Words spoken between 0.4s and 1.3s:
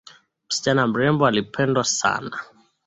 Mshichana mrembo